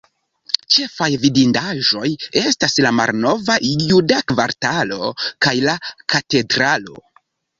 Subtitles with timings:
[0.75, 2.07] Ĉefaj vidindaĵoj
[2.41, 3.57] estas la malnova
[3.91, 5.13] juda kvartalo,
[5.47, 5.77] kaj la
[6.15, 6.99] Katedralo.